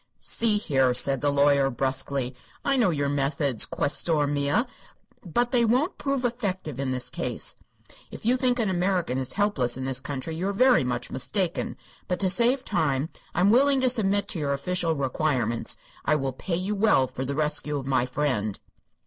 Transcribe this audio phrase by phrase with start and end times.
[0.17, 2.33] "See here," said the lawyer, brusquely;
[2.65, 4.65] "I know your methods, questore mia,
[5.23, 7.55] but they won't prove effective in this case.
[8.09, 11.77] If you think an American is helpless in this country you are very much mistaken.
[12.07, 15.77] But, to save time, I am willing to submit to your official requirements.
[16.03, 18.59] I will pay you well for the rescue of my friend."